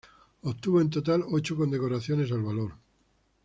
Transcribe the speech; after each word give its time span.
Obtuvo 0.43 0.81
en 0.81 0.89
total 0.89 1.23
ocho 1.29 1.55
condecoraciones 1.55 2.31
al 2.31 2.41
valor. 2.41 2.73